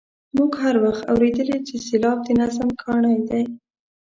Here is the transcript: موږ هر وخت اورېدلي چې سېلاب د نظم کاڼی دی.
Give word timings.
موږ 0.35 0.51
هر 0.63 0.75
وخت 0.85 1.03
اورېدلي 1.11 1.57
چې 1.67 1.75
سېلاب 1.87 2.17
د 2.25 2.29
نظم 2.41 2.69
کاڼی 2.81 3.17
دی. 3.29 3.43